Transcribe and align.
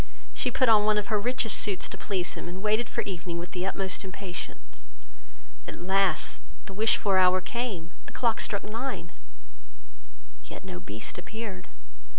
She 0.33 0.49
put 0.49 0.67
on 0.67 0.83
one 0.85 0.97
of 0.97 1.13
her 1.13 1.19
richest 1.19 1.59
suits 1.59 1.87
to 1.87 1.95
please 1.95 2.33
him, 2.33 2.47
and 2.49 2.63
waited 2.63 2.89
for 2.89 3.01
evening 3.01 3.37
with 3.37 3.51
the 3.51 3.67
utmost 3.67 4.03
impatience; 4.03 4.79
at 5.67 5.79
last 5.79 6.41
the 6.65 6.73
wished 6.73 6.97
for 6.97 7.19
hour 7.19 7.39
came, 7.39 7.91
the 8.07 8.11
clock 8.11 8.41
struck 8.41 8.63
nine, 8.63 9.11
yet 10.45 10.65
no 10.65 10.79
Beast 10.79 11.19
appeared. 11.19 11.67